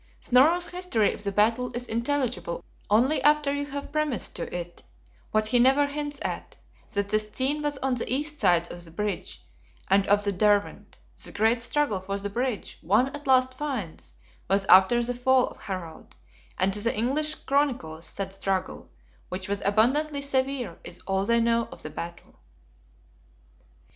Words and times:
Snorro's 0.19 0.69
history 0.71 1.13
of 1.13 1.23
the 1.23 1.31
battle 1.31 1.71
is 1.75 1.85
intelligible 1.87 2.65
only 2.89 3.21
after 3.21 3.53
you 3.53 3.67
have 3.67 3.91
premised 3.91 4.35
to 4.35 4.51
it, 4.51 4.81
what 5.29 5.45
he 5.49 5.59
never 5.59 5.85
hints 5.85 6.17
at, 6.23 6.57
that 6.95 7.09
the 7.09 7.19
scene 7.19 7.61
was 7.61 7.77
on 7.83 7.93
the 7.93 8.11
east 8.11 8.39
side 8.39 8.71
of 8.71 8.83
the 8.83 8.89
bridge 8.89 9.45
and 9.89 10.07
of 10.07 10.23
the 10.23 10.31
Derwent; 10.31 10.97
the 11.23 11.31
great 11.31 11.61
struggle 11.61 11.99
for 11.99 12.17
the 12.17 12.31
bridge, 12.31 12.79
one 12.81 13.09
at 13.15 13.27
last 13.27 13.53
finds, 13.53 14.15
was 14.49 14.65
after 14.65 15.03
the 15.03 15.13
fall 15.13 15.45
of 15.49 15.57
Harald; 15.57 16.15
and 16.57 16.73
to 16.73 16.79
the 16.81 16.97
English 16.97 17.35
Chroniclers, 17.35 18.07
said 18.07 18.33
struggle, 18.33 18.89
which 19.29 19.47
was 19.47 19.61
abundantly 19.61 20.23
severe, 20.23 20.79
is 20.83 20.97
all 21.05 21.25
they 21.25 21.39
know 21.39 21.69
of 21.71 21.83
the 21.83 21.91
battle. 21.91 22.39